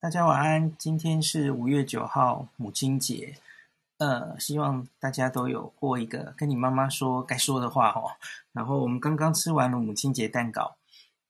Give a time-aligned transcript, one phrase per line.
[0.00, 0.76] 大家晚安。
[0.78, 3.36] 今天是五月九号，母亲节。
[3.96, 8.12] 呃，希望大家都有过一个跟你妈妈说该说的话哦。
[8.52, 10.76] 然后我们刚刚吃完了母亲节蛋糕。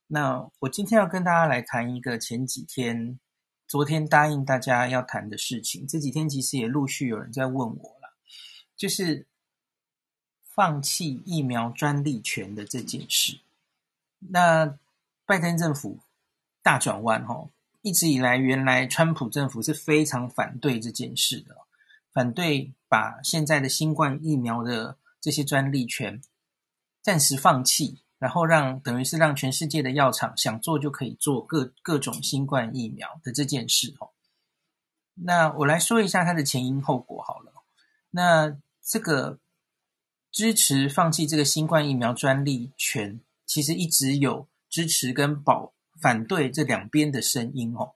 [0.09, 3.19] 那我今天要跟大家来谈一个前几天、
[3.67, 5.87] 昨天答应大家要谈的事情。
[5.87, 8.13] 这几天其实也陆续有人在问我了，
[8.77, 9.27] 就是
[10.43, 13.41] 放弃疫苗专利权的这件事。
[14.19, 14.79] 那
[15.25, 16.01] 拜登政府
[16.63, 17.49] 大转弯哦。
[17.83, 21.57] 一直以来，原来川普政府是非常反对这件事的，
[22.13, 26.21] 反对把现在的新冠疫苗的这些专利权
[27.01, 34.11] 暂时放弃，然后让等于是让全世界的药厂想做就可以做各各种新冠疫苗的这件事哦。
[35.15, 37.53] 那我来说一下它的前因后果好了。
[38.11, 39.39] 那这个
[40.33, 45.73] 支持放弃这个新冠疫苗专利权，其实一直有支持跟保。
[46.01, 47.93] 反对这两边的声音哦，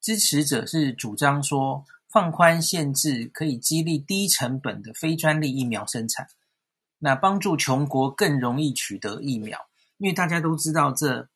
[0.00, 6.28] 支持者是主张说放宽限制可以激励低成本的非专利疫苗生产，
[6.98, 9.68] 那帮助穷国更容易取得疫苗。
[9.98, 11.28] 因为大家都知道，这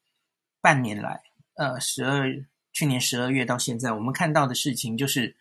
[0.61, 1.23] 半年来，
[1.55, 5.37] 呃，十二去年十二月到现在，我们看到的事情就是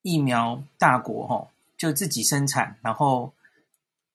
[0.00, 3.34] 疫苗大国哦，就自己生产，然后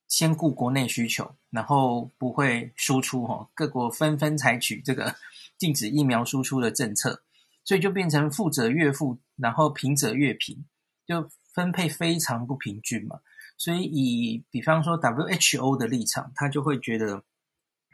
[0.08, 5.16] 先顾国内需求，然后不会输出哦，各国纷纷采取这个。
[5.56, 7.22] 禁止疫苗输出的政策，
[7.64, 10.66] 所以就变成富者越富，然后贫者越贫，
[11.06, 13.22] 就分配非常不平均嘛。
[13.56, 17.24] 所以以比方说 WHO 的立场，他就会觉得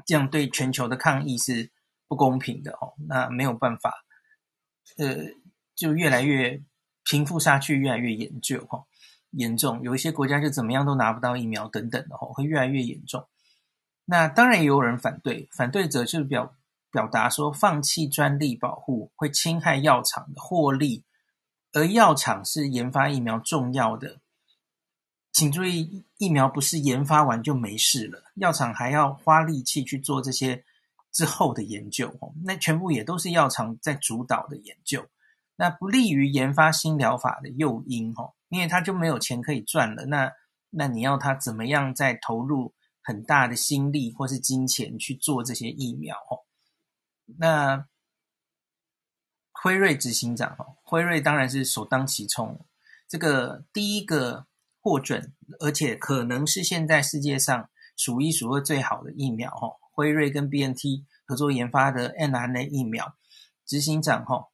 [0.04, 1.70] 这样对全球的抗疫是
[2.08, 2.94] 不公平的哦。
[3.08, 4.04] 那没有办法，
[4.98, 5.18] 呃，
[5.76, 6.64] 就越来越
[7.04, 8.84] 贫富差距越来越严重哈，
[9.32, 9.84] 严重。
[9.84, 13.28] 有一些国家就怎么样都拿不到疫苗等等的哈，会越来越严重。
[14.10, 16.56] 那当然也有人反对，反对者就表。
[16.92, 21.04] 表达说，放弃专利保护会侵害药厂的获利，
[21.72, 24.22] 而药厂是研发疫苗重要的。
[25.32, 30.64] 请注意，疫苗不是研发完就没事了，药厂还要花力气去做这些
[31.12, 32.12] 之后的研究。
[32.44, 35.06] 那全部也都是药厂在主导的研究，
[35.58, 40.08] 那不利于研发新疗法的诱因哦，因为他就没有钱可以赚了。
[40.08, 40.32] 那
[40.72, 42.74] 那你要他怎么样再投入
[43.10, 46.46] 很大的心力或是金钱去做这些疫苗哦？
[47.40, 47.88] 那
[49.52, 52.64] 辉瑞执行长哦，辉瑞当然是首当其冲，
[53.08, 54.46] 这个第一个
[54.80, 59.72] 获准，而且可能是现在世界上数一数二最好的疫苗哈。
[59.92, 63.16] 辉瑞跟 BNT 合作研发的 mRNA 疫苗，
[63.66, 64.50] 执行长哈，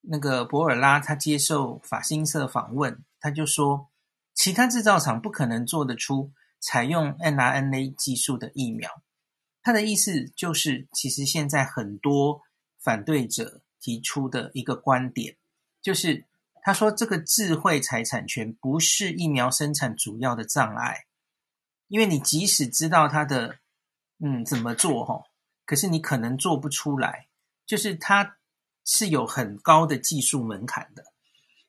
[0.00, 3.90] 那个博尔拉他接受法新社访问，他就说，
[4.32, 6.32] 其他制造厂不可能做得出
[6.64, 9.02] 采用 mRNA 技术的疫苗。
[9.62, 12.40] 他的意思就是，其实现在很多
[12.78, 15.36] 反对者提出的一个观点，
[15.82, 16.24] 就是
[16.62, 21.04] 他说这个智慧财产权不是疫苗生产主要的障碍，
[21.88, 23.58] 因为你即使知道它的
[24.18, 25.24] 嗯怎么做哈，
[25.66, 27.28] 可是你可能做不出来，
[27.66, 28.36] 就是它
[28.84, 31.13] 是有很高的技术门槛的。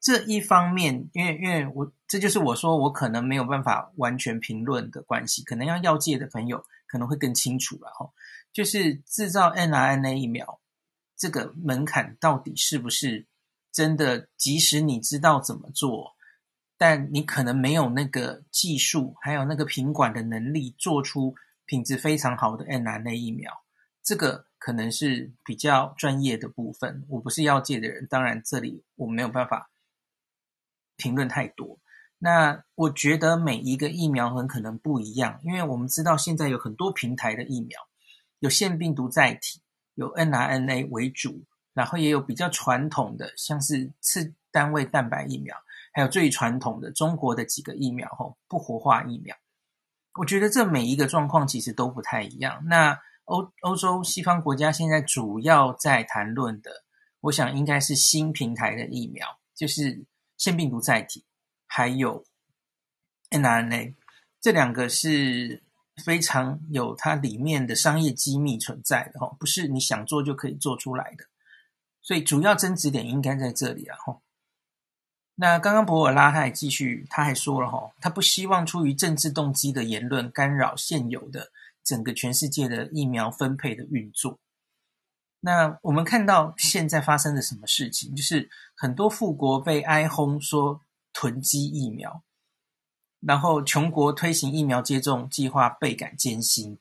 [0.05, 6.63] 这一方面，因为因为我这就是我说我可能没有办法完全评论的关系，可能要药界的朋友。
[6.88, 8.09] 可能会更清楚了哈，
[8.53, 10.61] 就是制造 mRNA 疫苗
[11.17, 13.25] 这个门槛到底是不是
[13.71, 14.29] 真的？
[14.38, 16.15] 即使你知道怎么做，
[16.77, 23.51] 但你可能没有那个技术，还有那个品管的能力，做出品质非常好的 mRNA 疫苗，
[24.01, 27.03] 这个可能是比较专业的部分。
[27.09, 29.69] 我不是药界的人，当然这里我没有办法
[30.97, 31.79] 评论太多。
[32.17, 37.79] 那我觉得每一个疫苗很可能不一样，因为我们知道现在有很多平台的疫苗，
[38.39, 39.61] 有腺病毒载体，
[39.95, 45.56] 有 mRNA 为主，然后也有比较传统的，像是次单位蛋白疫苗，
[45.94, 49.35] 还有最传统的中国的几个疫苗，吼，不活化疫苗。
[50.17, 52.63] 我觉得这每一个状况其实都不太一样。
[52.67, 56.72] 那欧欧洲西方国家现在主要在谈论的，
[57.19, 60.06] 我想应该是新平台的疫苗，就是
[60.37, 61.23] 腺病毒载体。
[61.67, 62.23] 还有
[63.31, 63.95] mRNA，
[64.39, 65.61] 这两个是
[66.05, 71.25] 非常有它里面的商业机密存在的哈，不是你想做就可以做出来的，
[72.01, 74.21] 所以主要争执点应该在这里啊哈。
[75.35, 81.51] 那刚刚博尔拉他还继续，他还说了哈，他不希望出于政治动机的言论干扰现有的
[81.83, 84.39] 整个全世界的疫苗分配的运作。
[85.45, 90.81] 那我们看到现在发生了什么事情，就是很多富国被哀轰说。
[91.18, 92.24] 囤积疫苗，
[93.21, 96.77] 然后穷国推行疫苗接种计划倍感艰辛。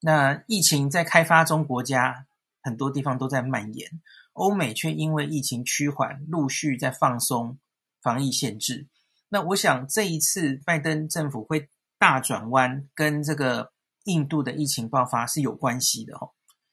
[0.00, 2.26] 那疫情在开发中国家
[2.62, 4.00] 很多地方都在蔓延，
[4.32, 7.58] 欧美却因为疫情趋缓，陆续在放松
[8.00, 8.88] 防疫限制。
[9.28, 13.72] 那我想这一次拜登政府会大转弯，跟这个
[14.04, 16.30] 印度的疫情爆发是有关系的哈。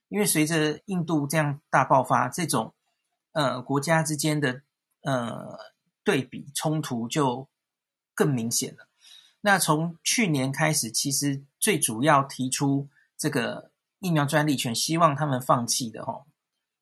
[0.10, 2.74] 因为随着印度这样大爆发，这种
[3.34, 4.62] 呃国家之间的
[5.02, 5.58] 呃
[6.04, 7.48] 对比冲突就
[8.14, 8.88] 更明显了。
[9.42, 16.26] 那从去年开始，其实最主要提出这个疫苗专利权，希望他们放弃的哈，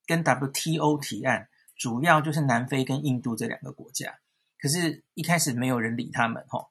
[0.06, 4.20] 跟 WTO 提案，主要就是南非跟印度这两个国家。
[4.60, 6.70] 可是，一开始没有人理他们哈。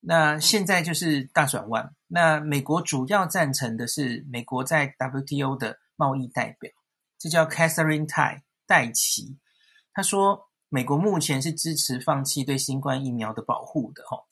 [0.00, 1.94] 那现在就是大转弯。
[2.06, 6.70] 那美国主要赞成的是美国在 WTO 的贸易代表，
[7.18, 9.38] 这叫 Catherine Tai 戴奇。
[9.92, 14.24] 他说，美国目前是支持放弃对新冠疫苗的保护的哈。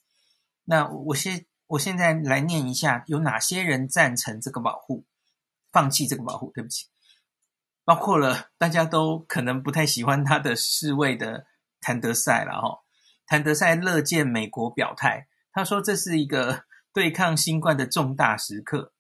[0.64, 5.04] 那我现我现在来念一下，有哪些人赞成这个保护，
[5.72, 6.52] 放弃这个保护？
[6.52, 6.86] 对不起，
[7.84, 11.46] 包括了大家都可能不太喜欢他的世卫的
[11.80, 12.80] 谭德塞了哈。
[13.26, 18.92] 谭德塞乐见美国表态，他说这是一个 对抗新冠的重大时刻。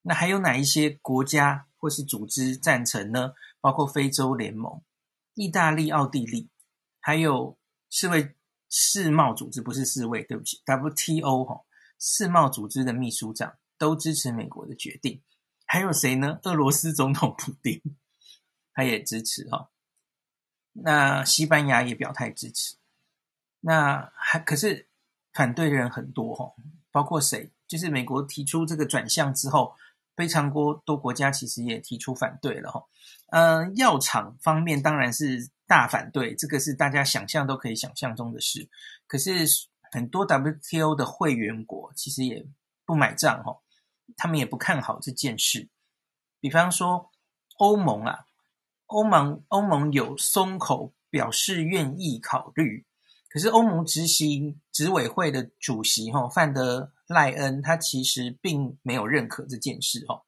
[0.00, 3.34] 那还有哪一些国家或是组织赞成呢？
[3.60, 4.80] 包括非洲联盟、
[5.34, 6.48] 意大利、奥地利，
[6.98, 7.58] 还有
[7.90, 8.34] 世卫。
[8.70, 11.64] 世贸组织不是世卫，对不起，WTO 哈，
[11.98, 15.22] 世贸组织的秘书长都支持美国的决定。
[15.66, 16.38] 还有谁呢？
[16.42, 17.82] 俄罗斯总统普丁
[18.74, 19.70] 他也支持哈。
[20.72, 22.76] 那西班牙也表态支持。
[23.60, 24.87] 那还可是
[25.32, 26.52] 反对的人很多哈，
[26.90, 27.50] 包括谁？
[27.66, 29.74] 就是美国提出这个转向之后，
[30.16, 32.82] 非常多多国家其实也提出反对了哈。
[33.28, 35.50] 嗯，药厂方面当然是。
[35.68, 38.66] 大反对，这个是大家想象都可以想象中的事。
[39.06, 39.46] 可是
[39.92, 42.42] 很多 WTO 的会员国其实也
[42.86, 43.54] 不买账哈，
[44.16, 45.68] 他们也不看好这件事。
[46.40, 47.10] 比方说
[47.58, 48.24] 欧盟啊，
[48.86, 52.86] 欧盟欧盟有松口表示愿意考虑，
[53.28, 60.22] 可是欧盟执行执委会的主席哈范德赖恩他其实并没有认可这件事哈，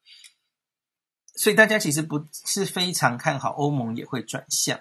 [1.35, 4.79] 所以大家其实不是非常看好欧盟也会转向。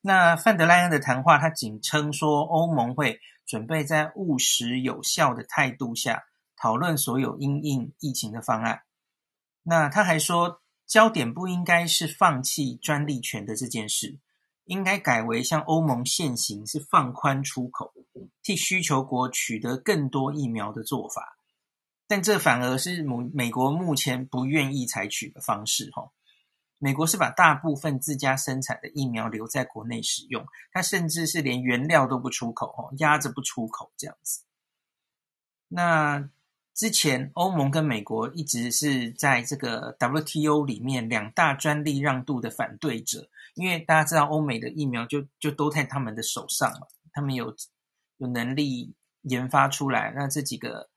[0.00, 6.24] 那范德赖恩的谈话，他仅称说欧盟会准备在务实有效的态度下
[6.56, 8.82] 讨论所有因应疫情的方案。
[9.64, 14.18] 那他还说，焦点不应该是放弃专利权的这件事，
[14.68, 17.92] 应该改为像欧盟现行是放宽出口，
[18.42, 21.38] 替需求国取得更多疫苗的做法。
[22.06, 26.10] 但这反而是美美国目前不愿意采取的方式，哈。
[26.80, 34.42] 美国是把大部分自家生产的疫苗留在国内使用，它甚至是连原料都不出口，哦，压着不出口这样子。
[35.66, 36.28] 那
[36.74, 47.54] 之前欧盟跟美国一直是在这个 WTO 里面两大专利让渡的反对者，因为大家知道欧美的疫苗就就都在他们的手上嘛，他们有
[48.16, 50.88] 有能力研发出来，那这几个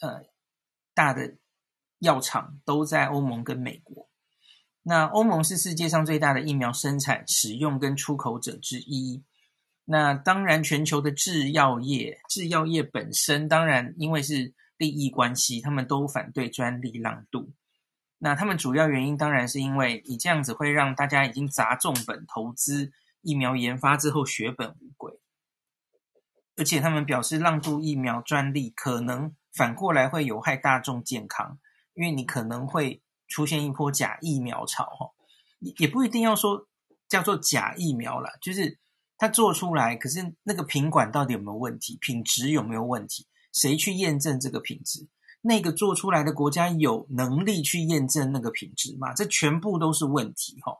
[0.00, 0.22] 呃
[0.94, 1.36] 大的
[1.98, 4.08] 药厂都在欧盟跟美国。
[4.82, 9.24] 那欧盟是世界上最大的疫苗生产、使用跟出口者之一。
[9.84, 17.52] 那当然，全球的制药业、制药业本身，当然因为是利益关系，他们都反对专利让渡。
[18.22, 25.12] 那他们主要原因，当然是因为你这样子会让大家已经砸重本投资疫苗研发之后血本无归。
[26.56, 31.58] 而且他们表示，让渡疫苗专利可能反过来会有害大众健康，
[31.94, 33.02] 因为你可能会。
[33.28, 35.10] 出现一波假疫苗潮，哈，
[35.78, 36.68] 也不一定要说
[37.08, 38.78] 叫做假疫苗啦，就是
[39.16, 45.08] 它做出来，可是那个品管到底有没有问题，品质有没有问题，谁去验证这个品质？
[45.42, 49.12] 那个做出来的国家有能力去验证那个品质吗？
[49.12, 50.78] 这全部都是问题，哈。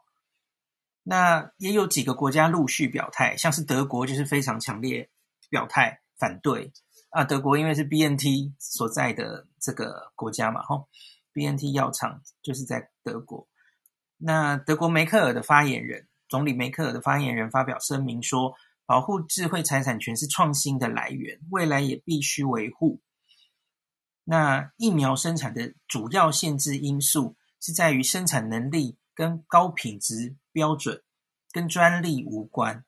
[1.02, 5.10] 那也有几个国家陆续表态，像是德国就是非常强烈
[5.50, 6.72] 表态反对
[7.10, 10.84] 啊，德国因为是 BNT 所在的这个国家嘛，哈。
[11.32, 13.48] BNT 药厂就是在德国。
[14.16, 18.54] 那德国梅克尔的发言人，总理梅克尔的发言人发表声明说，
[18.86, 23.00] 保护智慧财产权是创新的来源，未来也必须维护。
[24.24, 31.02] 那疫苗生产的主要限制因素是在于生产能力跟高品质标准，
[31.50, 32.84] 跟专利无关。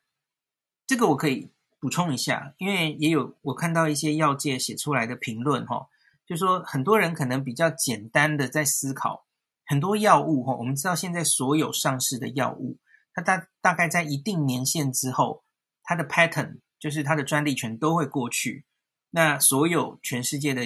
[0.86, 1.50] 这个我可以
[1.80, 5.88] 补充一下，因为也有我看到一些药界写出来的评论，哈。
[6.26, 9.26] 就说很多人可能比较简单的在思考，
[9.66, 12.78] 很多药物哈，我们知道现在所有上市的药物，
[13.12, 15.44] 它大大概在一定年限之后，
[15.82, 18.64] 它的 pattern 就是它的专利权都会过去。
[19.10, 20.62] 那所有全世界的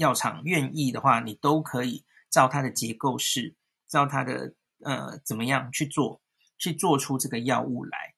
[0.00, 3.54] 药厂愿意的话，你都可以照它的结构式，
[3.86, 6.22] 照它的呃怎么样去做，
[6.56, 8.14] 去做出这个药物来。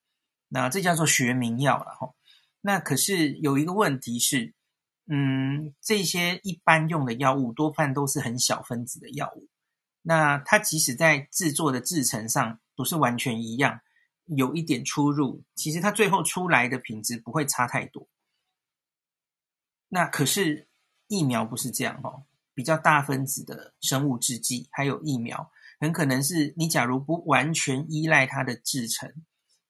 [0.46, 2.14] 那这叫做学名药了哈。
[2.60, 4.54] 那可是有一个问题是，
[5.06, 9.48] 嗯，这些一般用的药物多半都是很小分子的药物。
[10.02, 13.80] 那它即使在制作的制程上不是完全一样，
[14.26, 18.06] 有一点出入，其实它最后出来的品质不会差太多。
[19.88, 20.68] 那可是
[21.12, 29.12] 疫苗不是这样哦，比较大分子的生物制剂还有疫苗，很可能是你假如不完全依赖它的制成，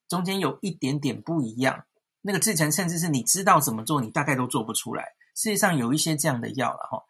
[0.09, 1.85] 中间有一点点不一样，
[2.21, 5.05] 那个制成甚至是你知道怎么做，你大概都做不出来。
[5.35, 7.03] 世界上有一些这样的药了哈。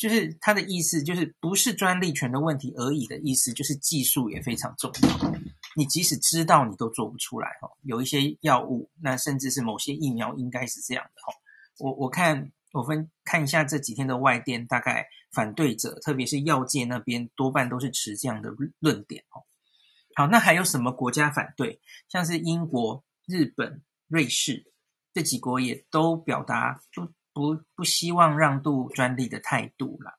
[0.00, 5.32] 就是它的意思，就是不是专利权的问题而已的意思，就是技术也非常重要。
[5.76, 7.70] 你即使知道，你都做不出来哈。
[7.82, 11.32] 有一些药物，那甚至是某些疫苗，应该是这样的哈。
[11.78, 19.44] 我我看我分看一下这几天的外电，大概反对者，特别是药界那边，多半都是持这样的论点哦。
[20.14, 21.80] 好，那还有什么国家反对？
[22.08, 24.72] 像是英国、日本、瑞士
[25.14, 26.80] 这几国也都表达
[27.32, 30.18] 不不希望让渡专利的态度了。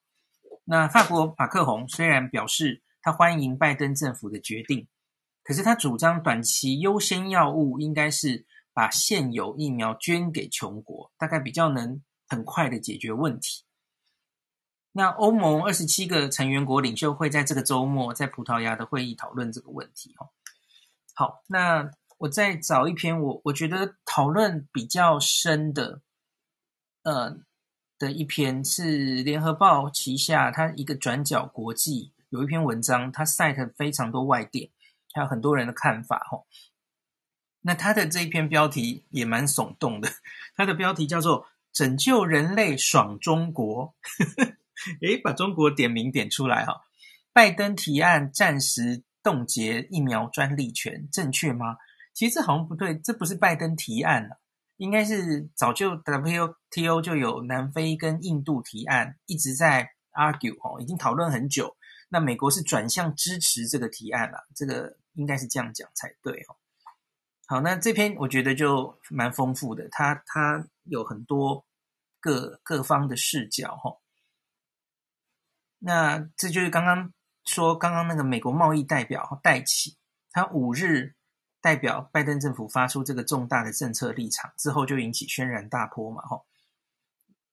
[0.63, 4.87] 那法国马克宏虽然表示他欢迎拜登政府的决定，
[5.43, 12.01] 可是他主张短期优先药物应该是把现有疫苗捐给穷国，大概比较能
[12.33, 13.63] 很快的解决问题。
[14.91, 20.15] 那欧盟二十七个成员国领袖会在这个周末在葡萄牙的会议讨论这个问题。
[21.15, 26.01] 好，那我再找一篇我我觉得讨论比较深的。
[27.03, 27.37] 呃，
[27.99, 34.69] 的一篇是联合报旗下，它一个转角国际有一篇文章，它 cite 非常多外电，
[35.13, 36.45] 还有很多人的看法哈。
[37.61, 40.09] 那它的这一篇标题也蛮耸动的，
[40.55, 43.95] 它的标题叫做“拯救人类爽中国”，
[45.01, 46.83] 诶，把中国点名点出来哈。
[47.33, 51.77] 拜登提案暂时冻结疫苗专利权，正确吗？
[52.13, 54.39] 其实这好像不对，这不是拜登提案了。
[54.77, 61.75] 应该是早就 WTO 就有南非跟印度提案，一直在 argue 哦，已经讨论很久。
[62.09, 66.55] 那美国是转向支持这个提案了，这个应该是这样讲才对哦。
[67.47, 71.65] 好，那这篇我觉得就蛮丰富的，它它有很多
[72.19, 73.99] 各各方的视角哈。
[75.79, 77.13] 那这就是刚刚
[77.45, 79.97] 说刚刚那个美国贸易代表戴琪，
[80.31, 81.15] 他五日。
[81.63, 86.45] 代表拜登政府发出这个重大的政策立场之后，就引起轩然大波嘛，吼。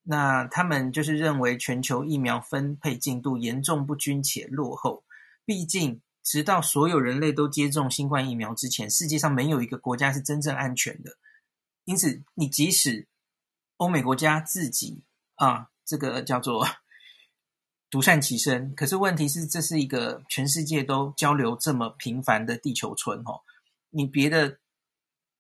[0.03, 5.05] 那他们就是认为全球疫苗分配进度严重不均且落后。
[5.45, 11.17] 毕竟，直到所有人类都接种新冠疫苗之前，世界上没有一个国家是真正安全的。
[11.85, 13.07] 因此，你即使
[13.81, 15.03] 欧美国家自己
[15.37, 16.69] 啊，这个叫做
[17.89, 23.41] 独善其身，可是问题是，这是一个全世界都交流这么频繁的地球村，哦。
[23.89, 24.59] 你别的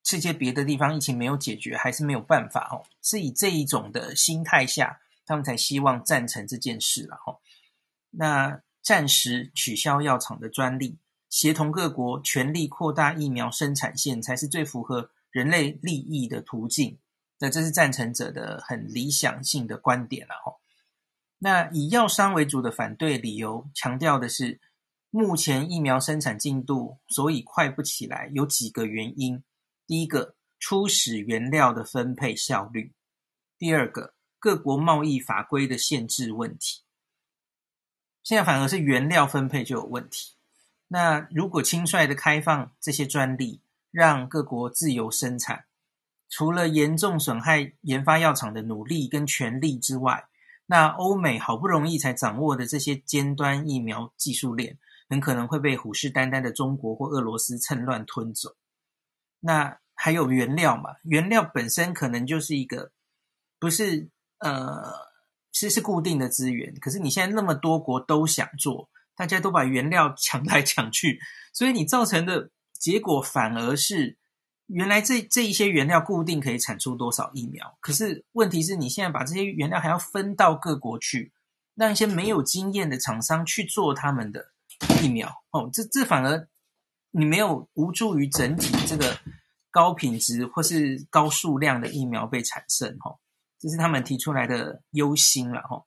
[0.04, 2.88] 世界别的地方疫情没有解决，还是没有办法哦。
[3.02, 7.38] 是以这一种的心态下，他们才希望赞成这件事了哈。
[8.08, 16.98] 那暂时取消药厂的专利，协同各国全力扩大疫苗生产线，才是最符合人类利益的途径。
[17.40, 20.60] 那这是赞成者的很理想性的观点了哈。
[21.38, 24.60] 那以药商为主的反对理由，强调的是。
[25.12, 29.42] 目前疫苗生产进度所以快不起来，有几个原因。
[29.84, 32.92] 第一个，初始原料的分配效率；
[33.58, 36.84] 第二个，各国贸易法规的限制问题。
[38.22, 40.36] 现在反而是原料分配就有问题。
[40.86, 45.64] 那如果轻率的开放这些专利，让各国自由生产，
[46.30, 50.24] 除了严重损害研发药厂的努力跟权利之外，
[50.66, 58.54] 那欧美好不容易才掌握的这些尖端疫苗技术链，很可能会被虎视眈眈的中国或俄罗斯趁乱吞走。
[59.40, 60.90] 那还有原料嘛？
[61.02, 62.92] 原料本身可能就是一个
[63.58, 64.08] 不是
[64.38, 64.94] 呃，
[65.50, 66.72] 其实是固定的资源。
[66.80, 71.18] 可是你现在那么多国都想做，大家都把原料抢来抢去，
[71.52, 74.16] 所以你造成的结果反而是
[74.72, 81.32] 原来这这一些原料固定可以产出多少疫苗，可是问题是你现在把这些原料还要分到各国去，
[81.74, 84.52] 让一些没有经验的厂商去做他们的。
[85.02, 86.48] 疫苗哦，这这反而
[87.10, 89.14] 你没有无助于整体这个
[89.70, 93.18] 高品质或是高数量的疫苗被产生哈，
[93.58, 95.84] 这是他们提出来的忧心了哈。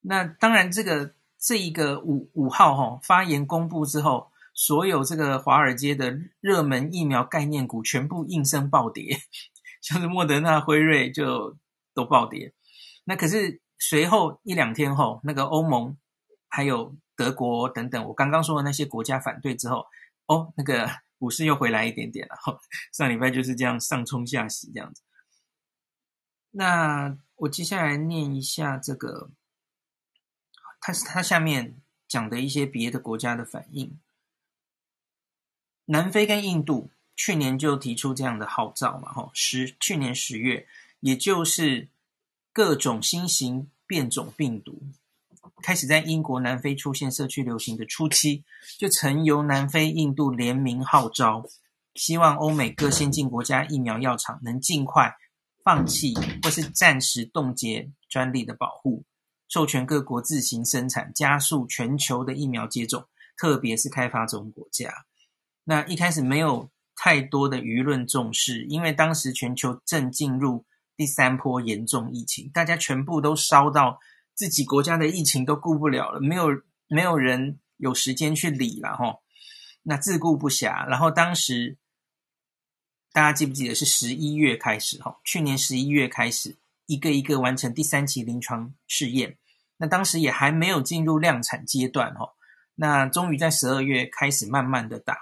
[0.00, 9.18] 那当然，这个这一个五五号哈发言公布之后，所有这个华尔街的热门疫苗概念股全部应声暴跌，
[9.82, 11.58] 像是莫德纳、辉瑞就
[11.92, 12.54] 都暴跌。
[13.04, 15.98] 那可是随后一两天后，那个欧盟
[16.48, 16.96] 还有。
[17.16, 19.86] 德国等等，我刚刚说的那些国家反对之后，
[20.26, 22.34] 哦，那个 股市又回来一点点了。
[22.92, 25.04] 上礼拜就是这样上冲下洗这样子。
[26.50, 29.30] 那我接下来念一下这个，
[30.80, 34.00] 它是它下面讲的一些别的国家的反应。
[35.86, 40.66] 南非跟印度去年就提出这样的号召嘛，哈，十去年十月，
[41.00, 41.88] 也就是
[42.52, 44.82] 各种新型变种病毒
[45.62, 48.44] 开始在英国、南非出现社区流行的初期，
[48.78, 51.44] 就曾由南非、印度联名号召，
[51.94, 55.16] 希望欧美各先进国家疫苗药厂能尽快。
[55.62, 56.12] 放弃
[56.42, 59.02] 或是暂时冻结专利的保护，
[59.48, 64.92] 授权各国自行生产，加速全球的疫苗接种，特别是开发中国家。
[65.64, 70.64] 那一开始没有太多的舆论重视，因为当时全球正进入
[70.96, 73.98] 第三波严重疫情，大家全部都烧到
[74.34, 76.48] 自己国家的疫情都顾不了了，没有
[76.88, 79.18] 没有人有时间去理了哈。
[79.82, 81.76] 那自顾不暇，然后当时。
[83.12, 85.00] 大家记不记得是十一月开始？
[85.00, 86.56] 哈，去年十一月开始，
[86.86, 89.38] 一个一个完成第三期临床试验。
[89.76, 92.34] 那当时也还没有进入量产阶段，哈。
[92.74, 95.16] 那终于在十二月开始慢慢的打，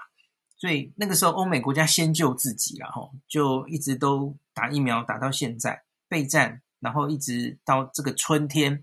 [0.63, 8.81] 所以那个时候欧美国家先救自己了，哈，就一直都打疫苗打到现在备战，然后一直到这个春天，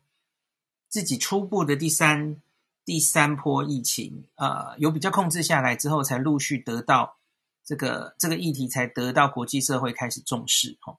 [0.90, 2.36] 自己初步的第三
[2.84, 7.16] 第三波疫情，呃，有比较控制下来之后，才陆续得到。
[7.64, 10.98] 这个这个议题才得到国际社会开始重视哈。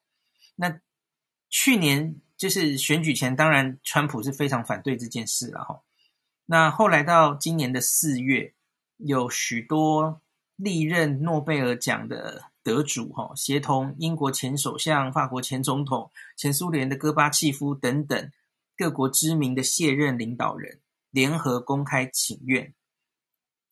[0.56, 0.80] 那
[1.52, 5.82] 去年就是选举前，当然川普是非常反对这件事了哈。
[6.48, 8.56] 那后来到今年的四月，
[8.98, 10.20] 有许多
[10.64, 18.32] 历任诺贝尔奖的得主哈，协同英国前首相、法国前总统、前苏联的戈巴契夫等等
[18.78, 22.76] 各国知名的卸任领导人，联合公开请愿，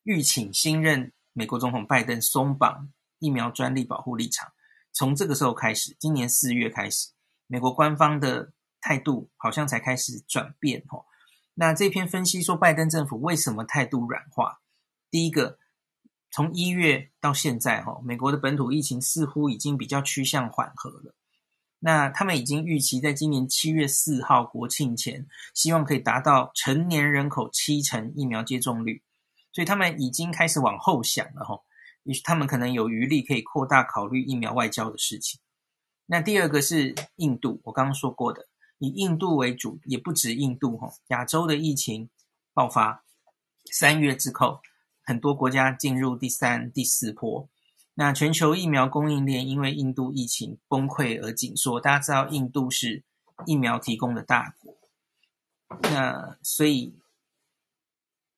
[0.02, 1.12] 吁请新任。
[1.32, 4.50] 美国总统拜登松绑疫苗专利保护立场，
[4.92, 7.10] 从这个时候开始，今年四月开始，
[7.46, 10.84] 美国官方的态度好像才开始转变。
[10.88, 11.06] 吼，
[11.54, 14.60] 那这篇分析说，拜登政府为什么态度软化？
[15.08, 15.60] 第一个，
[16.30, 21.14] 从一月到现在，哈，美国的本土疫情似乎已经比较趋向缓和了。
[21.78, 29.02] 那他们已经预期在今年七月四号国庆前，希望可以达到成年人口七成疫苗接种率。
[29.52, 31.58] 所以他们已经开始往后想了哈，
[32.04, 35.40] 也许他们可能有余力可以扩大考虑疫苗外交的事情。
[36.06, 38.46] 那第二个是印度，我刚刚说过的，
[38.78, 42.08] 以印度为主，也不止印度哈，亚洲的疫情
[42.52, 43.02] 爆发，
[43.72, 44.60] 三月之后，
[45.10, 47.48] 很多国家进入第三、第四波。
[47.94, 53.02] 那全球疫苗供应链因为印度疫情崩溃而紧缩，大家知道印度是
[53.44, 54.76] 疫苗提供的大国，
[55.90, 56.94] 那所以。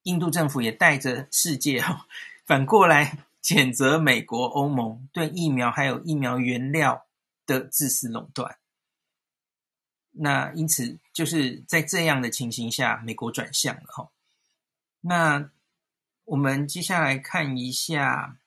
[0.04, 1.80] 印度政府也带着世界
[2.44, 7.06] 反过来谴责美国、欧盟对疫苗还有疫苗原料
[7.46, 8.58] 的自私垄断。
[10.10, 14.10] 那因此就是在这样的情形下，美国转向了哈。
[15.02, 15.48] 那
[16.24, 18.38] 我们接下来看一下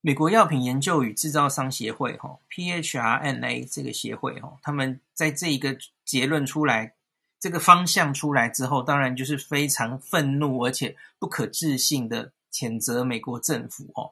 [0.00, 6.94] 美国药品研究与制造商协会哈 （PHRNA） 这个协会哈，他们在这一个结论出来。
[7.40, 14.10] 这个方向出来之后，当然就是非常愤怒而且不可置信的谴责美国政府哦。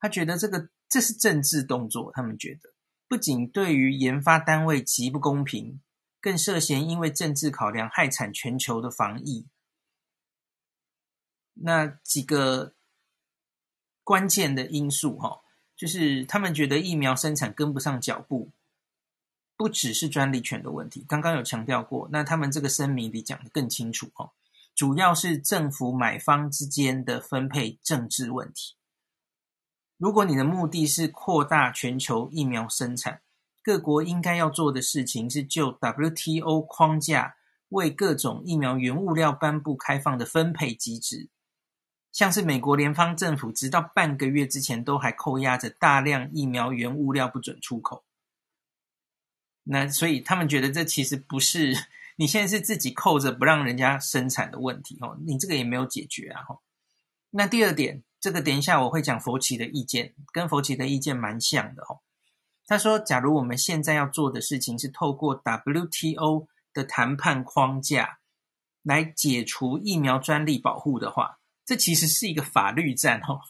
[0.00, 2.70] 他觉得这个这是政治动作，他们觉得
[3.06, 5.80] 不仅对于研发单位极不公平，
[6.20, 9.46] 更涉嫌因为政治考量害惨全球的防疫。
[11.54, 12.74] 那几个
[14.02, 15.40] 关键的因素哈，
[15.76, 18.50] 就是他们觉得疫苗生产跟不上脚步。
[19.56, 22.08] 不只是专利权的问题，刚刚有强调过。
[22.10, 24.32] 那他们这个声明里讲得更清楚哦，
[24.74, 28.74] 主要是政府买方之间的分配政治问题。
[29.96, 33.22] 如果你的目的是扩大全球疫苗生产，
[33.62, 37.36] 各国应该要做的事情是就 WTO 框架
[37.68, 41.28] 为各种疫苗原物料颁布开放的分配机制。
[42.14, 48.04] 像是美国联邦政府，直到半个月之前都还扣押着大量疫苗原物料不准出口。
[49.64, 51.74] 那所以他们觉得这其实不是
[52.14, 56.44] 你现在是自己扣着不让人家生产的问题哦，你这个也没有解决啊。
[57.30, 61.98] 那第二点，这个等一下我会讲佛奇的意见，跟佛奇的意见蛮像的哦。
[62.64, 68.20] 他说，假如我们现在要做的事情是透过 WTO 的谈判框架
[68.84, 73.40] 来解除疫苗专利保护的话，这其实是一个法律战哦，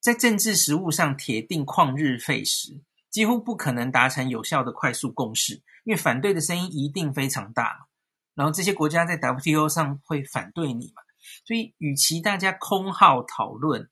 [0.00, 2.82] 在政治实务上铁定旷日费时。
[3.10, 7.88] 几乎不可能达成有效的快速共识，因为反对的声音一定非常大。
[8.34, 11.00] 然后这些国家在 WTO 上会反对你嘛，
[11.46, 13.88] 所以，与其大家空号讨论，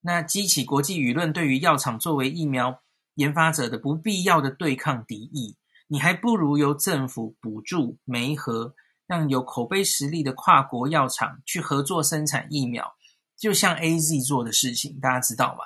[0.00, 2.82] 那激起国际舆论对于药厂作为疫苗
[3.14, 8.74] 研发者的不必要的对抗敌意，你还不如由政府补助媒合，
[9.10, 12.94] 让有口碑实力的跨国药厂去合作生产疫苗，
[13.36, 15.64] 就像 AZ 做的事情，大家知道吧？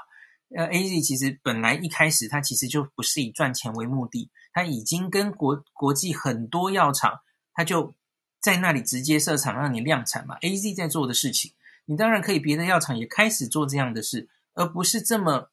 [0.57, 7.21] 呃，AZ 其实本来一开始它其实就不是以赚钱为目的，它已经跟国国际很多药厂，
[7.53, 7.95] 它就
[8.41, 10.39] 在那里直接设厂让你量产嘛。
[10.39, 11.53] AZ 在做的事情，
[11.85, 15.51] 你当然可以别的药厂也开始做这样的事，而不是这么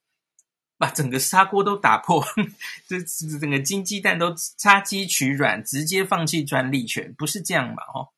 [0.81, 2.25] 把整个砂锅都打破，
[2.89, 2.99] 这
[3.39, 7.83] 整个金鸡蛋都插鸡取卵，直接放弃专利权，不是这样嘛？
[7.93, 8.09] 哦，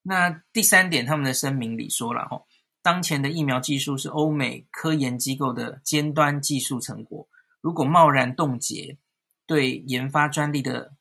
[0.00, 2.46] 那第三点，他们的声明里说了哦。
[2.80, 7.28] 当前的疫苗技术是欧美科研机构的尖端技术成果，
[7.60, 8.96] 如果贸然冻结
[9.44, 10.94] 对研发专利的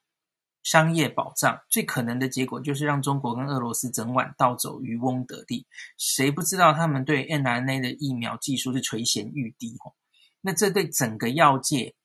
[0.64, 5.66] 商业保障，最可能的结果就是让中国跟俄罗斯整晚倒走，渔翁得利。
[5.98, 9.78] 谁不知道他们对 mRNA 的疫苗技术是垂涎欲滴？
[9.86, 9.94] 哦，
[10.41, 11.95] 那这对整个药界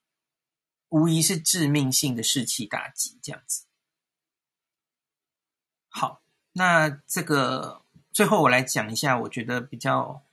[0.88, 3.18] 无疑是致命性的士气打击。
[3.22, 3.64] 这样子，
[5.88, 7.82] 好，那这个。
[8.14, 10.24] 最后我来讲一下，我觉得比较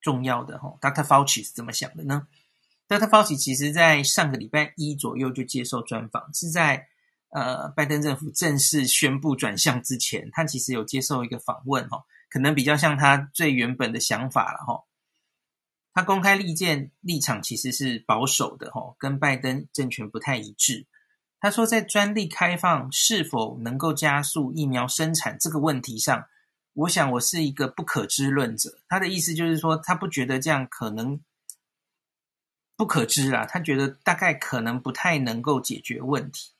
[0.00, 1.04] 重要的哈，Dr.
[1.04, 2.26] Fauci 是怎么想的呢
[2.88, 3.08] ？Dr.
[3.08, 6.88] Fauci 其实在上个礼拜一左右就接受专访，是在
[7.28, 14.82] 呃拜登政府正式宣布转向之前，他其实有接受一个访问哈，可能比较像他最原本的想法了哈。
[15.92, 20.86] 他公开立见立场其实是保守的哈，跟拜登政权不太一致。
[21.40, 26.26] 他说，在专利开放是否能够加速疫苗生产这个问题上。
[26.74, 31.20] 我想我是一个不可知论者，他的意思就是说，他不觉得这样可能
[32.76, 36.52] 不可知啦，他觉得大概可能不太能够解决问题。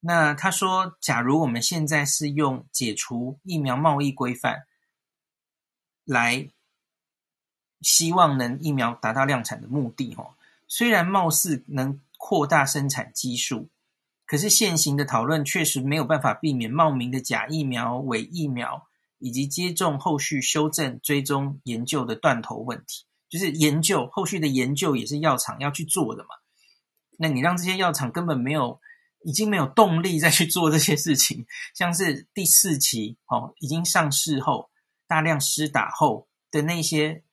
[0.00, 4.66] 那他说，假如我们现在是用解除疫苗贸易规范
[6.04, 6.50] 来
[7.80, 10.34] 希望能疫苗达到量产的目的，哦，
[10.66, 13.68] 虽然貌似能扩大生产基数，
[14.26, 18.86] 可是现行的讨论确实没有办法避免冒名的假疫苗、伪疫苗。
[19.20, 26.28] 以及接种后续修正、追踪、研究的断头问题，就是研究后续的研究也是药厂要去做的嘛。
[27.18, 28.80] 那你让这些药厂根本没有，
[29.24, 34.70] 已经没有动力再去做这些事情，像是第四期哦，已经上市后
[35.08, 37.24] 大量施打后的那些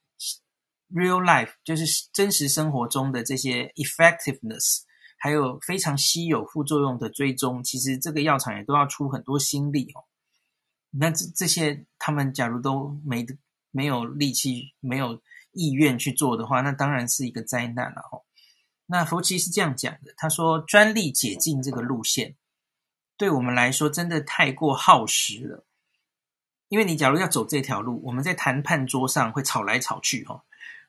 [0.95, 4.84] real life，就是真实生活中的这些 effectiveness，
[5.17, 10.05] 还有非常稀有副作用的追踪，其实这个药厂也都要出很多心力哦。
[10.91, 13.25] 那这这些，他们假如都没
[13.71, 18.21] 没有力气、没有意愿去做的话，那当然是一个灾难了哈。
[18.86, 22.38] 那福奇是这样讲的，他说：“专利解禁这个路线，
[23.17, 25.65] 对我们来说真的太过耗时了。
[26.69, 30.43] 因为你假如要走这条路，我们在谈判桌上会吵来吵去哈。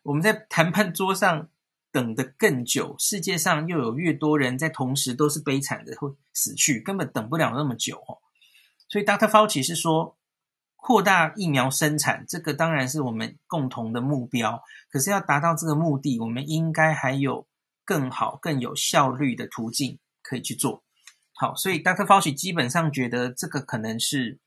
[0.07, 1.49] 我们在谈判桌上
[1.91, 8.01] 等得更久，世界上又有越多人在同时都是悲惨的会死去，根本等不了那么久。”
[8.89, 9.29] 所以，Dr.
[9.29, 10.17] Fauci 是说，
[10.77, 14.63] 扩大疫苗生产，这个当然是我们共同的目标。
[14.89, 17.49] 可是，要达到这个目的，我们应该还有
[17.85, 20.85] 更好、更有效率的途径可以去做。
[21.35, 22.07] 好，所以 Dr.
[22.07, 24.39] Fauci 基本上觉得这个可能是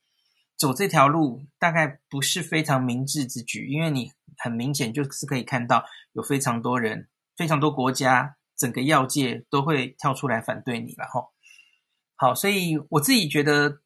[0.60, 11.06] 走这条路，大概不是非常明智之举，因为你很明显就是可以看到，有非常多人、非常多国家、整个药界都会跳出来反对你了。
[11.06, 11.30] 哈，
[12.16, 13.80] 好，所以我自己觉得。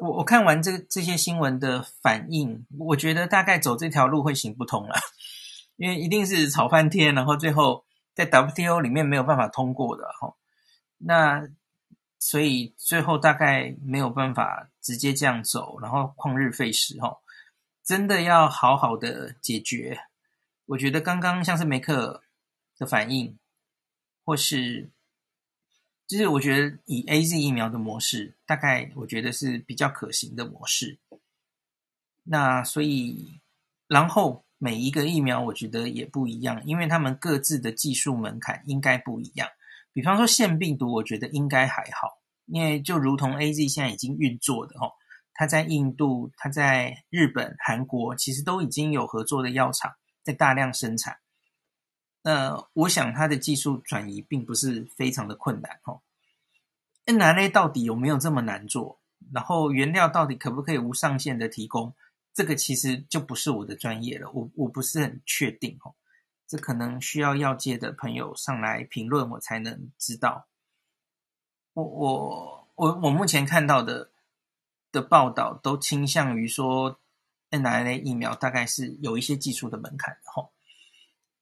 [0.00, 4.96] 我我看完这这些新闻的反应，我觉得大概走这条路会行不通了，
[5.76, 10.34] 因为一定是吵翻天，然后最后在 WTO 里面没有办法通过的哈。
[10.98, 11.48] 那
[12.24, 17.20] 所以最后大概没有办法直接这样走，然后旷日费时哈。
[17.84, 20.00] 真的要好好的解决，
[20.64, 22.22] 我觉得刚刚像是梅克
[22.78, 23.38] 的反应，
[24.24, 24.88] 或是。
[26.06, 30.98] 就是我觉得以 AZ 疫苗的模式，大概我觉得是比较可行的模式。
[32.22, 33.40] 那所以，
[33.86, 39.48] 然后每一个疫苗我觉得也不一样，因为他们各自的技术门槛应该不一样。
[39.94, 44.92] 比方说腺病毒，我觉得应该还好，因为就如同 AZ 现在已经运作的哦，
[45.32, 51.18] 它在印度、它在日本、韩国，其实都已经有合作的药厂在大量生产。
[52.22, 56.02] 那我想它的技术转移并不是非常的困难哦。
[57.04, 59.00] N R A 到底有没有这么难做？
[59.32, 61.94] 然后原料到底可不可以无上限的提供？
[62.34, 65.94] 这个其实就不是我的专业了，我我不是很确定哦。
[66.54, 70.46] 这可能需要药界的朋友上来评论，我才能知道。
[71.72, 74.12] 我我我我目前看到的
[74.92, 77.00] 的报道都倾向于说
[77.50, 80.52] ，mRNA 疫苗大概是有一些技术的门槛的吼。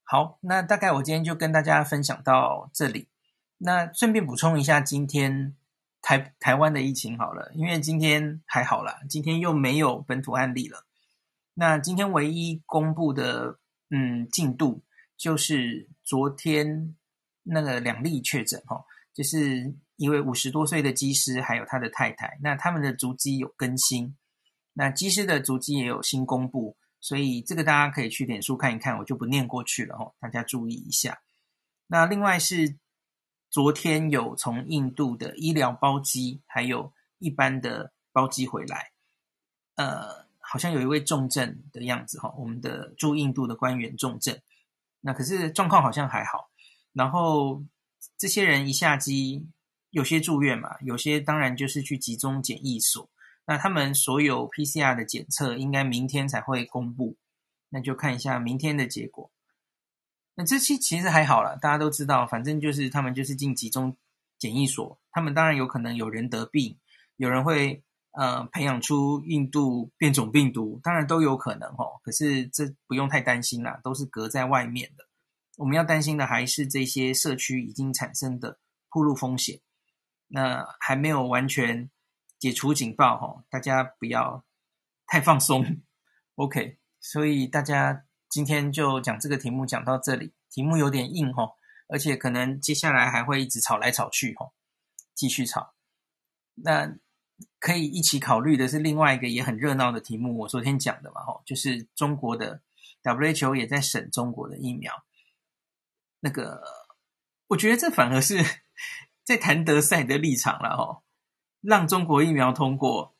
[0.02, 3.10] 好，那大概我今天就跟大家分享到这里。
[3.58, 5.54] 那顺便补充一下，今天
[6.00, 10.86] 台台湾的疫情好了，因为今天还好啦，今天又没有本土案例了。
[11.52, 13.58] 那今天唯一公布的
[13.90, 14.82] 嗯进度，
[15.22, 16.96] 就是昨天
[17.44, 24.16] 那个两例确诊哈，就是一位五十多岁的机师，还有他的太太，那他们的足迹有更新，
[24.72, 26.76] 那机师的足迹也有新公布。
[26.98, 31.22] 所以这个大家可以去脸书看一看，我就不念过去了哦，大家注意一下。
[31.86, 32.76] 那另外是
[33.48, 38.90] 昨天有从印度的医疗包机，还有一般的包机回来，
[39.76, 44.36] 呃，好像有一位重症的样子哈，我们的驻印度的官员重症，
[45.02, 46.50] 那可是状况好像还好。
[46.94, 47.62] 然后
[48.16, 49.46] 这些人一下机，
[49.90, 53.10] 有些住院嘛，有些当然就是去集中检疫所。
[53.44, 57.16] 那他们所有 PCR 的检测应该明天才会公布，
[57.70, 59.30] 那就看一下明天的结果。
[60.34, 63.96] 那这期其实还好了，大家都知道，反正就是他们就是进集中
[64.38, 66.78] 检疫所，他们当然有可能有人得病，
[67.16, 72.00] 有人会呃培养出印度变种病毒，当然都有可能哦。
[72.02, 75.04] 可是这不用太担心啦，都是隔在外面的。
[75.56, 79.60] 我们要担心的还是这些社区已经产生的暴露风险，
[80.28, 81.90] 那还没有完全。
[82.38, 84.44] 解除警报哈，大家不要
[85.06, 85.64] 太放松，
[86.34, 86.76] OK。
[86.98, 91.48] 所以大家今天就讲这个题目讲到这里，题目有点硬哈，
[91.86, 94.50] 而且可能接下来还会一直吵来吵去哈，
[95.14, 95.74] 继续吵。
[96.54, 96.92] 那
[97.58, 102.60] 可以一起考虑的是另外一个也很热闹的题目，我昨天讲的嘛吼，就是中国的
[103.02, 105.04] WHO 也在审中国的疫苗。
[106.20, 106.62] 那个
[107.48, 108.44] 我觉得这反而是
[109.24, 111.02] 在谭德赛的立场了吼。
[111.60, 113.14] 让中国疫苗通过，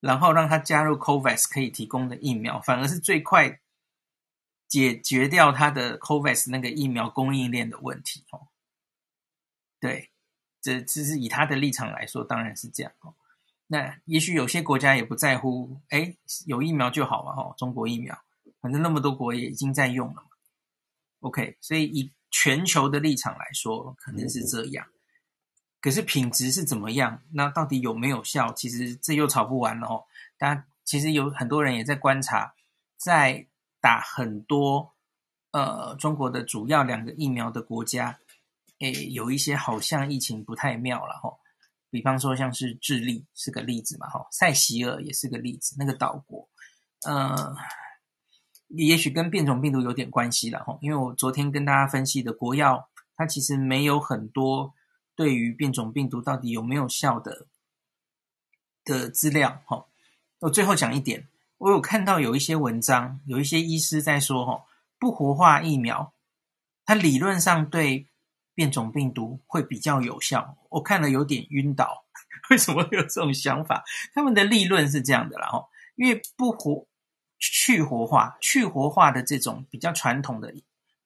[0.00, 3.60] 然后让他加入 COVAX 可以提供的疫苗，反而是最快
[4.66, 8.48] 解决掉他的 COVAX 那个疫苗供应链的问题哦。
[9.78, 10.10] 对，
[10.62, 13.14] 这这是以他的立场来说，当然是这样哦。
[13.70, 18.18] 那也许有些国家也不在乎，哎，有疫苗就好了，哈，中国疫苗，
[18.62, 20.22] 反正那么多国也已经在用了嘛。
[21.20, 24.86] OK，所以以全球的立场来说，可能是这样。
[25.80, 27.22] 可是品质是怎么样？
[27.32, 28.52] 那到底有没有效？
[28.54, 30.04] 其实这又吵不完了哦。
[30.38, 32.54] 大家其实有很多人也在观察，
[32.96, 33.46] 在
[33.80, 34.94] 打很多
[35.52, 38.18] 呃中国的主要两个疫苗的国家，
[38.78, 41.36] 诶，有一些好像疫情不太妙了哈。
[41.90, 46.48] 比方说像是智利是个例子嘛哈，塞西尔也是个例子，那个岛国，
[47.06, 47.54] 呃，
[48.68, 50.78] 也许跟变种病毒有点关系了哈。
[50.80, 54.74] 因为我昨天跟大家分析的国药，它其实没有很多。
[55.16, 57.48] 对于变种病毒到底有没有效的
[58.84, 59.86] 的资料，哈，
[60.38, 64.64] 我最后讲一点，我有看到有一些文章，有一些医师在说，哈，
[64.96, 66.12] 不活化疫苗，
[66.84, 68.06] 它理论上对
[68.58, 70.56] 变种病毒会比较有效。
[70.68, 72.04] 我看了有点晕倒，
[72.50, 73.84] 为什么有这种想法？
[74.12, 76.84] 他们的立论是这样的啦，哦，因为不活
[77.38, 80.52] 去活化、去活化的这种比较传统的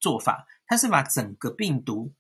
[0.01, 2.11] 做法，它是把整个病毒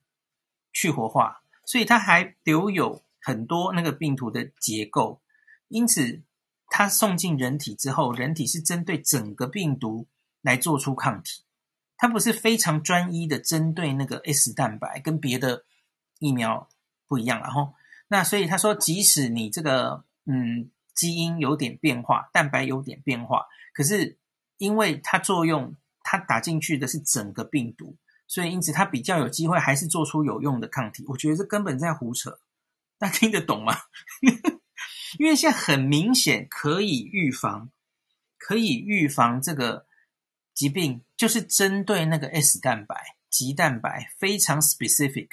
[0.75, 1.40] 去活化。
[1.64, 5.23] 所以它还留有很多那个病毒的结构，
[5.68, 6.21] 因此
[6.66, 10.07] 它送进人体之后，人体是针对整个病毒
[10.42, 11.42] 来做出抗体，
[11.96, 15.64] 它不是非常专一的针对那个 S 蛋白，跟别的
[16.18, 16.68] 疫苗
[17.07, 17.40] 不一样。
[17.40, 17.74] 然后，
[18.09, 24.18] 那所以他说，即使你这个嗯基因有点变化，蛋白有点变化，可是
[24.59, 27.96] 因为它作用，它打进去的是整个病毒。
[28.26, 31.05] 所以，因此它比较有机会还是做出有用的抗体。
[31.09, 32.38] 我觉得这根本在胡扯，
[32.98, 33.76] 大家听得懂吗？
[35.18, 37.70] 因为现在很明显可以预防，
[38.38, 39.87] 可以预防这个
[40.54, 42.94] 疾病，就是针对那个 S 蛋白、
[43.30, 45.28] 棘蛋白非常 specific。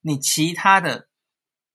[0.00, 1.08] 你其他的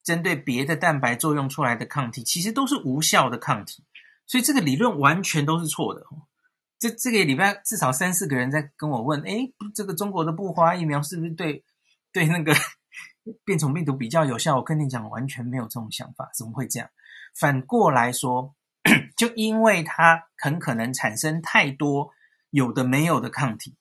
[0.04, 3.84] 针对别的蛋白作用出来的抗体，其实都是无效的抗体。
[4.26, 6.06] 所以这个理论完全都是错的。
[6.80, 11.64] 这这个礼拜至少三四个人在跟我问，诶，这个中国的布花疫苗是不是对
[12.12, 12.54] 对那个
[13.44, 14.58] 变种病毒比较有效？
[14.58, 16.90] 我跟你讲，完全没有这种想法，怎么会这样？
[17.34, 18.54] 反过来说，
[19.16, 22.12] 就因为它很可能产生太多
[22.50, 23.76] 有的没有的抗体，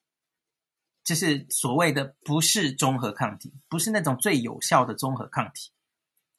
[1.04, 5.70] 就是所谓的不是中和抗体，不是那种最有效的中和抗体，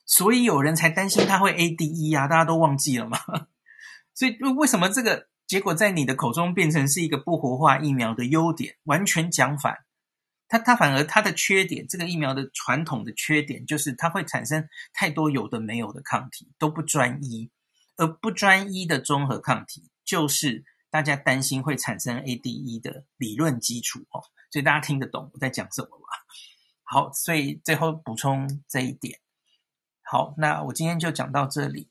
[0.06, 3.18] 所以有人才担心它会 ADE 啊，大家都忘记了吗？
[4.14, 5.28] 所以为什么这个？
[5.48, 9.86] 结果在你的口中变成是一个不活化疫苗的优点，完全讲反。
[10.50, 17.50] 它它反而它的缺点，这个疫苗的传统的缺点就是它会产生太多有的没有的抗体，都不专一。
[17.96, 26.06] 而不专一的中和抗体，就是大家担心会产生 ADE 的理论基础哦，所以大家听得懂我在讲什么吗？
[26.84, 29.20] 好，所以最后补充这一点。
[30.04, 31.90] 好，那我今天就讲到这里。